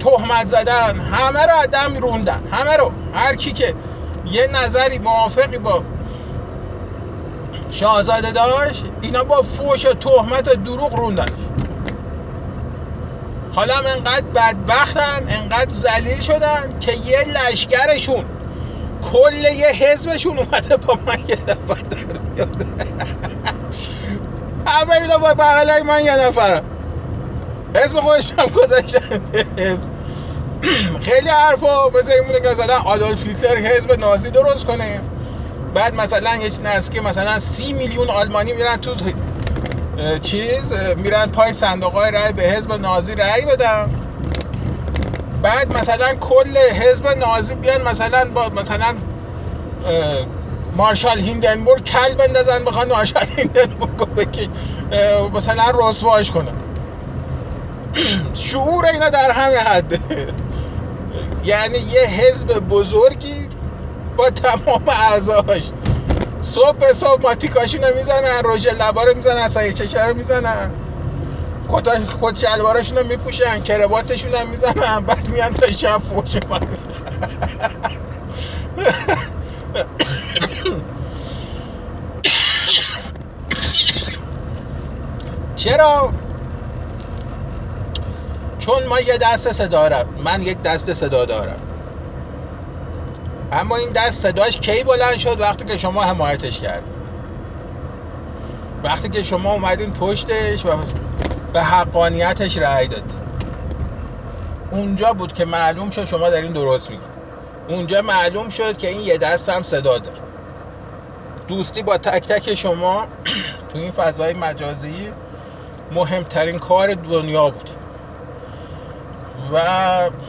تهمت 0.00 0.48
زدن 0.48 1.00
همه 1.00 1.42
رو 1.46 1.52
آدم 1.62 1.96
روندن. 1.96 2.42
همه 2.52 2.76
رو. 2.76 2.92
هر 3.14 3.36
کی 3.36 3.52
که 3.52 3.74
یه 4.30 4.46
نظری 4.46 4.98
موافقی 4.98 5.58
با 5.58 5.82
شاهزاده 7.70 8.30
داشت 8.30 8.84
اینا 9.02 9.24
با 9.24 9.42
فوش 9.42 9.86
و 9.86 9.92
تهمت 9.92 10.48
و 10.48 10.54
دروغ 10.54 10.94
روندنش. 10.94 11.28
حالا 13.54 13.74
هم 13.74 13.86
انقدر 13.96 14.26
بدبختن 14.34 15.26
انقدر 15.28 15.74
ذلیل 15.74 16.20
شدن 16.20 16.78
که 16.80 16.92
یه 16.92 17.18
لشکرشون 17.24 18.24
کل 19.12 19.34
یه 19.34 19.66
حزبشون 19.66 20.38
اومده 20.38 20.76
با 20.76 20.98
من 21.06 21.18
یه 21.28 21.36
در 21.36 21.56
میاد 24.70 24.88
همه 24.88 25.02
اینا 25.02 25.18
با 25.18 25.34
برالای 25.34 25.82
من 25.82 26.04
یه 26.04 26.16
نفرم 26.16 26.64
حزب 27.74 28.00
خودش 28.00 28.32
هم 28.38 28.46
گذاشتن. 28.46 29.22
حزب 29.58 29.90
خیلی 31.00 31.28
حرفا 31.28 31.88
مثل 31.98 32.12
این 32.12 32.22
بوده 32.26 32.40
که 32.40 32.48
مثلا 32.48 32.78
آدولف 32.78 33.26
هیتلر 33.26 33.56
حزب 33.56 33.92
نازی 34.00 34.30
درست 34.30 34.66
کنه. 34.66 35.00
بعد 35.74 35.94
مثلا 35.94 36.36
یه 36.36 36.50
نزدیک 36.64 37.02
مثلا 37.02 37.38
سی 37.38 37.72
میلیون 37.72 38.10
آلمانی 38.10 38.52
میرن 38.52 38.76
تو 38.76 38.94
چیز 40.22 40.72
میرن 40.96 41.26
پای 41.26 41.52
صندوق 41.52 41.92
های 41.92 42.10
رأی 42.10 42.32
به 42.32 42.42
حزب 42.42 42.72
نازی 42.72 43.14
رأی 43.14 43.44
بدن. 43.44 43.90
بعد 45.42 45.76
مثلا 45.78 46.14
کل 46.14 46.56
حزب 46.56 47.08
نازی 47.08 47.54
بیان 47.54 47.82
مثلا 47.82 48.30
با 48.34 48.48
مثلا 48.48 48.94
مارشال 50.76 51.18
هیندنبورگ 51.20 51.84
کل 51.84 52.14
بندازن 52.14 52.64
بخوان 52.64 52.88
مارشال 52.88 53.26
هیندنبورگ 53.36 53.98
رو 53.98 54.06
بکی 54.06 54.50
مثلا 55.34 55.72
رسواش 55.74 56.30
کنن. 56.30 56.54
شعور 58.34 58.86
اینا 58.86 59.10
در 59.10 59.30
همه 59.30 59.56
حده 59.58 60.00
یعنی 61.44 61.78
یه 61.78 62.00
حزب 62.00 62.58
بزرگی 62.58 63.48
با 64.16 64.30
تمام 64.30 64.88
اعضاش. 64.88 65.62
صبح 66.42 66.76
به 66.76 66.92
صبح 66.92 67.22
ماتیکاشون 67.22 67.82
رو 67.82 67.94
می‌زنن 67.96 68.42
روژ 68.44 68.66
لبا 68.66 69.02
رو 69.04 69.16
می‌زنن 69.16 69.48
سایه 69.48 69.72
چشه 69.72 70.06
رو 70.06 70.14
می‌زنن. 70.14 70.72
کت 71.68 72.38
شلوارشون 72.38 72.96
رو 72.98 73.06
میپوشن 73.06 73.62
کرواتشون 73.62 74.34
هم 74.34 74.48
می‌زنن 74.48 75.00
بعد 75.00 75.28
میان 75.28 75.54
تا 75.54 75.72
شب 75.72 75.98
فوش 75.98 76.34
من 76.50 76.60
چرا؟ 85.60 86.12
چون 88.58 88.86
ما 88.86 89.00
یه 89.00 89.18
دست 89.18 89.52
صدا 89.52 89.88
دارم 89.88 90.06
من 90.24 90.42
یک 90.42 90.62
دست 90.62 90.94
صدا 90.94 91.24
دارم. 91.24 91.60
اما 93.52 93.76
این 93.76 93.90
دست 93.92 94.22
صداش 94.22 94.60
کی 94.60 94.84
بلند 94.84 95.18
شد 95.18 95.40
وقتی 95.40 95.64
که 95.64 95.78
شما 95.78 96.02
حمایتش 96.02 96.60
کرد 96.60 96.82
وقتی 98.84 99.08
که 99.08 99.22
شما 99.22 99.52
اومدین 99.52 99.90
پشتش 99.92 100.66
و 100.66 100.68
به 101.52 101.62
حقانیتش 101.62 102.58
رأی 102.58 102.88
داد 102.88 103.12
اونجا 104.70 105.12
بود 105.12 105.32
که 105.32 105.44
معلوم 105.44 105.90
شد 105.90 106.04
شما 106.04 106.30
دارین 106.30 106.52
درست 106.52 106.90
میگن 106.90 107.02
اونجا 107.68 108.02
معلوم 108.02 108.48
شد 108.48 108.78
که 108.78 108.88
این 108.88 109.00
یه 109.00 109.18
دست 109.18 109.48
هم 109.48 109.62
صدا 109.62 109.98
داره. 109.98 110.16
دوستی 111.48 111.82
با 111.82 111.98
تک 111.98 112.28
تک 112.28 112.54
شما 112.54 113.06
تو 113.72 113.78
این 113.78 113.92
فضای 113.92 114.34
مجازی 114.34 115.12
مهمترین 115.90 116.58
کار 116.58 116.94
دنیا 116.94 117.50
بود 117.50 117.70
و 119.52 119.60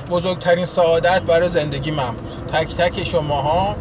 بزرگترین 0.09 0.65
سعادت 0.65 1.21
برای 1.21 1.49
زندگی 1.49 1.91
من 1.91 2.11
بود. 2.11 2.31
تک 2.53 2.75
تک 2.75 3.03
شماها 3.03 3.75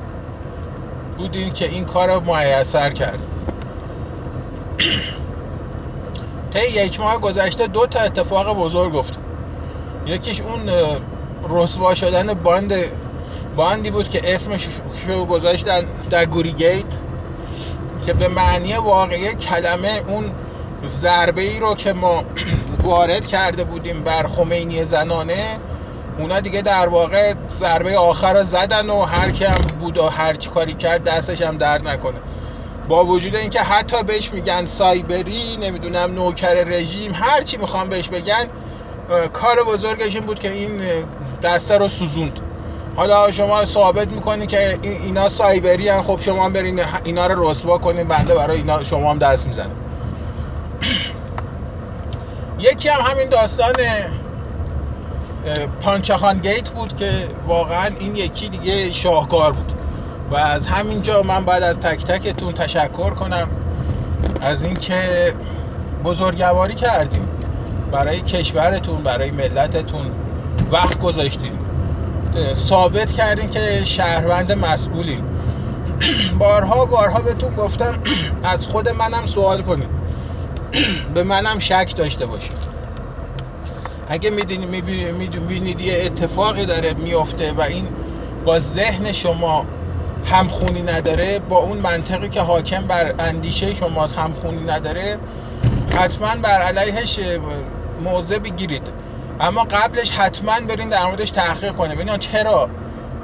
بودین 1.19 1.53
که 1.53 1.69
این 1.69 1.85
کار 1.85 2.15
رو 2.15 2.21
میسر 2.21 2.91
کرد 2.91 3.19
طی 6.53 6.69
یک 6.69 7.01
ماه 7.01 7.19
گذشته 7.19 7.67
دو 7.67 7.87
تا 7.87 8.01
اتفاق 8.01 8.57
بزرگ 8.57 8.93
گفت 8.93 9.19
یکیش 10.07 10.41
اون 10.41 10.71
رسوا 11.51 11.95
شدن 11.95 12.35
باند 12.35 12.73
باندی 13.57 13.91
بود 13.91 14.09
که 14.09 14.35
اسمش 14.35 14.69
رو 15.09 15.25
گذاشتن 15.25 15.87
در 16.11 16.27
گوری 16.27 16.53
گیت 16.53 16.85
که 18.07 18.13
به 18.13 18.29
معنی 18.29 18.75
واقعی 18.75 19.35
کلمه 19.35 20.03
اون 20.07 20.31
ضربه 20.87 21.43
ای 21.43 21.61
رو 21.61 21.75
که 21.75 21.93
ما 21.93 22.25
وارد 22.85 23.27
کرده 23.27 23.65
بودیم 23.65 24.03
بر 24.03 24.27
خمینی 24.29 24.85
زنانه 24.85 25.59
اونا 26.19 26.41
دیگه 26.41 26.63
در 26.63 26.89
واقع 26.89 27.35
ضربه 27.59 27.99
آخر 27.99 28.33
رو 28.33 28.43
زدن 28.43 28.91
و 28.91 29.01
هر 29.03 29.31
کی 29.31 29.45
هم 29.45 29.77
بود 29.81 29.99
و 29.99 30.09
هر 30.09 30.35
چی 30.35 30.51
کاری 30.51 30.75
کرد 30.75 31.05
دستش 31.05 31.43
هم 31.43 31.57
درد 31.57 31.89
نکنه. 31.89 32.19
با 32.89 33.05
وجود 33.05 33.37
اینکه 33.37 33.61
حتی 33.61 34.03
بهش 34.03 34.33
میگن 34.33 34.67
سایبری 34.67 35.57
نمی‌دونم 35.63 36.15
نوکر 36.15 36.55
رژیم 36.55 37.15
هر 37.15 37.43
چی 37.43 37.57
می‌خوام 37.57 37.89
بهش 37.89 38.09
بگن 38.09 38.47
کار 39.33 39.65
بزرگش 39.67 40.15
این 40.15 40.25
بود 40.25 40.39
که 40.39 40.53
این 40.53 40.81
دسته 41.43 41.79
رو 41.79 41.89
سوزوند. 41.89 42.41
حالا 42.97 43.33
شما 43.33 43.65
ثابت 43.65 44.13
می‌کنید 44.13 44.49
که 44.49 44.79
اینا 44.83 45.29
سایبری 45.29 45.89
هم 45.89 46.03
خب 46.03 46.21
شما 46.23 46.45
هم 46.45 46.53
برین 46.53 46.81
اینا 47.05 47.27
رو 47.27 47.51
رسوا 47.51 47.79
کنین 47.79 48.09
بنده 48.09 48.35
برای 48.35 48.57
اینا 48.57 48.85
شما 48.85 49.11
هم 49.11 49.19
دست 49.19 49.47
می‌زنه 49.47 49.71
یکی 52.59 52.89
هم 52.89 53.01
همین 53.01 53.29
داستان 53.29 53.75
پانچخان 55.81 56.39
گیت 56.39 56.69
بود 56.71 56.97
که 56.97 57.29
واقعا 57.47 57.91
این 57.99 58.17
یکی 58.17 58.49
دیگه 58.49 58.93
شاهکار 58.93 59.53
بود. 59.53 59.73
و 60.31 60.35
از 60.35 60.67
همینجا 60.67 61.23
من 61.23 61.45
باید 61.45 61.63
از 61.63 61.79
تک 61.79 62.05
تکتون 62.05 62.53
تشکر 62.53 63.11
کنم 63.11 63.49
از 64.41 64.63
اینکه 64.63 65.35
بزرگواری 66.05 66.75
کردیم. 66.75 67.29
برای 67.93 68.21
کشورتون 68.21 69.03
برای 69.03 69.31
ملتتون 69.31 70.11
وقت 70.71 70.99
گذاشتین. 70.99 71.59
ثابت 72.55 73.13
کردین 73.13 73.51
که 73.51 73.85
شهروند 73.85 74.53
مسئولین. 74.53 75.25
بارها 76.39 76.85
بارها 76.85 77.21
بهتون 77.21 77.55
گفتم 77.55 77.99
از 78.43 78.67
خود 78.67 78.89
منم 78.89 79.27
سوال 79.27 79.63
کنید 79.63 80.00
به 81.15 81.23
منم 81.23 81.59
شک 81.59 81.93
داشته 81.97 82.27
باشید. 82.27 82.69
اگه 84.09 84.31
می‌بینید 84.31 85.81
یه 85.81 86.03
اتفاقی 86.05 86.67
داره 86.67 86.95
میفته 86.95 87.53
و 87.53 87.61
این 87.61 87.89
با 88.45 88.59
ذهن 88.59 89.13
شما 89.13 89.67
همخونی 90.25 90.83
نداره 90.83 91.39
با 91.39 91.59
اون 91.59 91.79
منطقی 91.79 92.29
که 92.29 92.41
حاکم 92.41 92.87
بر 92.87 93.15
اندیشه 93.19 93.75
شماست 93.75 94.19
همخونی 94.19 94.65
نداره 94.65 95.19
حتما 95.97 96.43
بر 96.43 96.63
علیهش 96.63 97.19
موضع 98.05 98.39
بگیرید. 98.39 98.83
اما 99.41 99.65
قبلش 99.65 100.11
حتما 100.11 100.53
برین 100.69 100.89
در 100.89 101.07
موردش 101.07 101.31
تحقیق 101.31 101.73
کنید 101.73 101.95
ببینید 101.95 102.19
چرا 102.21 102.71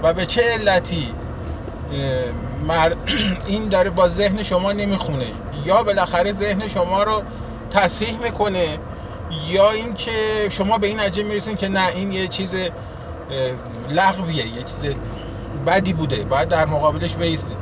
و 0.02 0.12
به 0.12 0.26
چه 0.26 0.42
علتی 0.42 1.14
این 3.46 3.68
داره 3.68 3.90
با 3.90 4.08
ذهن 4.08 4.42
شما 4.42 4.72
نمی‌خونه. 4.72 5.26
یا 5.64 5.82
بالاخره 5.82 6.32
ذهن 6.32 6.68
شما 6.68 7.02
رو 7.02 7.22
تصحیح 7.70 8.18
می‌کنه 8.18 8.78
یا 9.48 9.70
اینکه 9.70 10.12
شما 10.50 10.78
به 10.78 10.86
این 10.86 11.00
نتیجه 11.00 11.22
می‌رسین 11.22 11.56
که 11.56 11.68
نه 11.68 11.88
این 11.88 12.12
یه 12.12 12.28
چیز 12.28 12.54
لغویه 13.88 14.46
یه 14.46 14.62
چیز 14.62 14.86
بدی 15.66 15.92
بوده 15.92 16.24
باید 16.24 16.48
در 16.48 16.66
مقابلش 16.66 17.14
بیستید. 17.14 17.58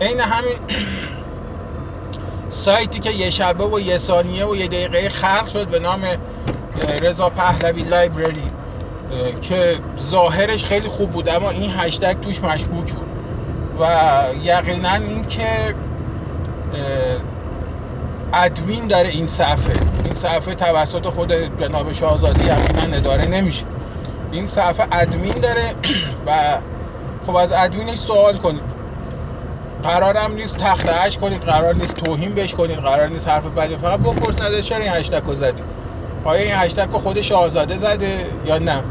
عین 0.00 0.20
همین 0.20 0.58
سایتی 2.50 3.00
که 3.00 3.10
یه 3.10 3.30
شبه 3.30 3.64
و 3.64 3.80
یه 3.80 3.98
ثانیه 3.98 4.46
و 4.46 4.56
یه 4.56 4.68
دقیقه 4.68 5.08
خلق 5.08 5.48
شد 5.48 5.68
به 5.68 5.78
نام 5.78 6.00
رضا 7.02 7.30
پهلوی 7.30 7.82
لایبرری 7.82 8.50
که 9.42 9.80
ظاهرش 10.00 10.64
خیلی 10.64 10.88
خوب 10.88 11.10
بود 11.10 11.28
اما 11.28 11.50
این 11.50 11.72
هشتگ 11.76 12.20
توش 12.20 12.42
مشکوک 12.42 12.92
بود. 12.92 13.07
و 13.80 13.84
یقینا 14.42 14.94
اینکه 14.94 15.74
ادمین 18.32 18.86
داره 18.86 19.08
این 19.08 19.28
صفحه. 19.28 19.74
این 20.04 20.14
صفحه 20.14 20.54
توسط 20.54 21.06
خود 21.06 21.32
جناب 21.60 21.92
شاهزاده 21.92 22.44
یقینا 22.44 22.96
اداره 22.96 23.26
نمیشه. 23.26 23.64
این 24.32 24.46
صفحه 24.46 24.86
ادمین 24.92 25.32
داره 25.42 25.62
و 26.26 26.32
خب 27.26 27.36
از 27.36 27.52
ادمینش 27.52 27.98
سوال 27.98 28.36
کنید. 28.36 28.78
قرارم 29.82 30.32
نیست 30.34 30.56
تخت 30.56 31.18
کنید 31.18 31.40
قرار 31.40 31.74
نیست 31.74 31.94
توهین 31.94 32.34
بهش 32.34 32.54
کنید 32.54 32.78
قرار 32.78 33.08
نیست 33.08 33.28
حرف 33.28 33.44
بدی 33.44 33.76
فقط 33.76 34.00
بپرس 34.00 34.42
نده 34.42 34.62
چرا 34.62 34.78
این 34.78 34.92
هشتگ 34.92 35.22
رو 35.26 35.34
زدی. 35.34 35.62
آیا 36.24 36.42
این 36.42 36.52
هشتگ 36.54 36.92
رو 36.92 36.98
خود 36.98 37.20
شاهزاده 37.20 37.76
زده 37.76 38.18
یا 38.46 38.58
نه؟ 38.58 38.82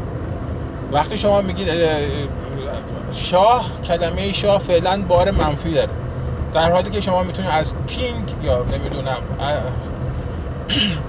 وقتی 0.92 1.18
شما 1.18 1.40
میگید 1.40 1.68
شاه 3.12 3.70
کلمه 3.84 4.32
شاه 4.32 4.58
فعلا 4.58 5.02
بار 5.08 5.30
منفی 5.30 5.74
داره. 5.74 5.90
در 6.54 6.72
حالی 6.72 6.90
که 6.90 7.00
شما 7.00 7.22
می‌تونید 7.22 7.50
از 7.50 7.74
کینگ 7.86 8.34
یا 8.42 8.62
نمی‌دونم 8.62 9.16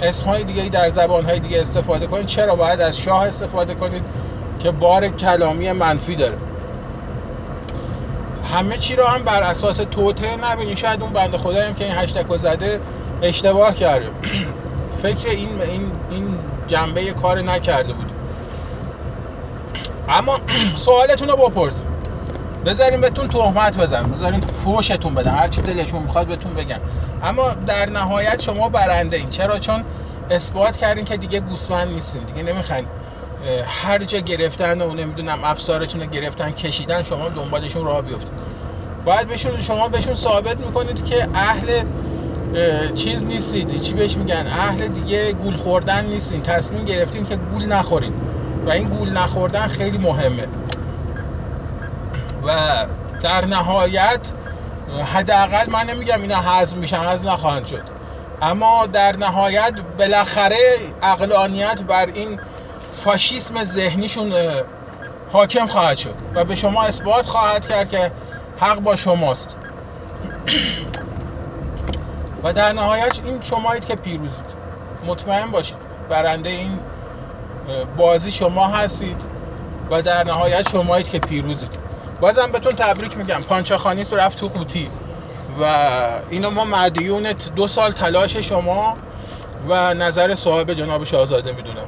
اسمهای 0.01 0.43
دیگه 0.49 0.69
در 0.69 0.89
زبانهای 0.89 1.39
دیگه 1.39 1.59
استفاده 1.61 2.07
کنید. 2.07 2.25
چرا 2.25 2.55
باید 2.55 2.81
از 2.81 2.99
شاه 2.99 3.27
استفاده 3.27 3.73
کنید؟ 3.73 4.03
که 4.59 4.71
بار 4.71 5.07
کلامی 5.07 5.71
منفی 5.71 6.15
داره. 6.15 6.37
همه 8.53 8.77
چی 8.77 8.95
رو 8.95 9.05
هم 9.05 9.23
بر 9.23 9.43
اساس 9.43 9.77
توته 9.77 10.51
نبینید. 10.51 10.77
شاید 10.77 11.01
اون 11.01 11.13
بنده 11.13 11.37
خدایی 11.37 11.67
هم 11.67 11.73
که 11.73 11.85
این 11.85 11.93
هشتگ 11.93 12.35
زده 12.35 12.79
اشتباه 13.21 13.75
کرده. 13.75 14.07
فکر 15.03 15.29
این 15.29 15.61
این 15.61 15.91
این 16.11 16.39
جنبه 16.67 17.11
کار 17.11 17.41
نکرده 17.41 17.93
بود 17.93 18.11
اما 20.09 20.39
سوالتون 20.75 21.29
رو 21.29 21.35
بپرس. 21.35 21.85
بذارین 22.65 23.01
بهتون 23.01 23.29
تهمت 23.29 23.77
بزن 23.77 24.11
بذارین 24.11 24.41
فوشتون 24.41 25.15
بدن. 25.15 25.35
هر 25.35 25.47
چی 25.47 25.61
دلشون 25.61 26.03
می‌خواد 26.03 26.27
بهتون 26.27 26.53
بگن. 26.55 26.79
اما 27.21 27.49
در 27.53 27.89
نهایت 27.89 28.41
شما 28.41 28.69
برنده 28.69 29.17
این. 29.17 29.29
چرا؟ 29.29 29.59
چون 29.59 29.85
اثبات 30.29 30.77
کردین 30.77 31.05
که 31.05 31.17
دیگه 31.17 31.39
گوسفند 31.39 31.87
نیستین. 31.87 32.23
دیگه 32.23 32.43
نمی‌خواین 32.43 32.85
هر 33.65 34.03
جا 34.03 34.19
گرفتن 34.19 34.81
و 34.81 34.93
نمی‌دونم 34.93 35.43
افسارتون 35.43 36.01
رو 36.01 36.07
گرفتن 36.07 36.51
کشیدن 36.51 37.03
شما 37.03 37.29
دنبالشون 37.29 37.85
راه 37.85 38.01
بیفتید 38.01 38.33
باید 39.05 39.27
بهشون 39.27 39.61
شما 39.61 39.87
بهشون 39.87 40.15
ثابت 40.15 40.59
می‌کنید 40.59 41.05
که 41.05 41.27
اهل 41.33 41.83
چیز 42.95 43.25
نیستید. 43.25 43.81
چی 43.81 43.93
بهش 43.93 44.17
میگن؟ 44.17 44.47
اهل 44.47 44.87
دیگه 44.87 45.33
گول 45.33 45.57
خوردن 45.57 46.05
نیستین. 46.05 46.41
تصمیم 46.41 46.85
گرفتین 46.85 47.25
که 47.25 47.35
گول 47.35 47.65
نخورین. 47.65 48.13
و 48.65 48.69
این 48.69 48.89
گول 48.89 49.17
نخوردن 49.17 49.67
خیلی 49.67 49.97
مهمه. 49.97 50.47
و 52.43 52.51
در 53.21 53.45
نهایت 53.45 54.19
حداقل 55.13 55.69
من 55.69 55.85
نمیگم 55.85 56.21
اینا 56.21 56.35
حذف 56.35 56.77
میشن 56.77 56.97
حذف 56.97 57.25
نخواهند 57.25 57.67
شد. 57.67 57.83
اما 58.41 58.85
در 58.85 59.17
نهایت 59.17 59.73
بالاخره 59.97 60.57
اقلانیت 61.01 61.81
بر 61.81 62.05
این 62.05 62.39
فاشیسم 62.93 63.63
ذهنیشون 63.63 64.33
حاکم 65.31 65.67
خواهد 65.67 65.97
شد 65.97 66.15
و 66.35 66.43
به 66.43 66.55
شما 66.55 66.83
اثبات 66.83 67.25
خواهد 67.25 67.67
کرد 67.67 67.89
که 67.89 68.11
حق 68.59 68.79
با 68.79 68.95
شماست. 68.95 69.49
و 72.43 72.53
در 72.53 72.73
نهایت 72.73 73.19
این 73.25 73.41
شمایید 73.41 73.85
که 73.85 73.95
پیروزید 73.95 74.45
مطمئن 75.07 75.51
باشید 75.51 75.77
برنده 76.09 76.49
این 76.49 76.79
بازی 77.97 78.31
شما 78.31 78.67
هستید 78.67 79.21
و 79.91 80.01
در 80.01 80.23
نهایت 80.23 80.69
شمایید 80.69 81.09
که 81.09 81.19
پیروزید. 81.19 81.69
بازم 82.21 82.51
بهتون 82.51 82.71
تبریک 82.71 83.17
میگم. 83.17 83.41
پانچاخانیس 83.41 84.13
رفت 84.13 84.39
تو 84.39 84.47
قوطی 84.47 84.89
و 85.61 85.65
اینو 86.29 86.49
ما 86.49 86.65
مدیون 86.65 87.33
دو 87.55 87.67
سال 87.67 87.91
تلاش 87.91 88.37
شما 88.37 88.97
و 89.67 89.93
نظر 89.93 90.35
صاحب 90.35 90.73
جناب 90.73 91.03
شاهزاده 91.03 91.51
می‌دونم. 91.51 91.87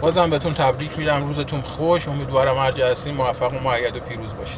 بازم 0.00 0.30
بهتون 0.30 0.54
تبریک 0.54 0.98
میدم 0.98 1.26
روزتون 1.26 1.60
خوش. 1.60 2.08
امیدوارم 2.08 2.58
هر 2.58 2.90
هستین 2.90 3.14
موفق 3.14 3.52
و 3.52 3.58
معید 3.58 3.96
و 3.96 4.00
پیروز 4.00 4.34
باشید. 4.34 4.56